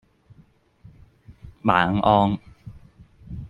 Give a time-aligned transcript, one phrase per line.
[1.61, 2.39] 晚安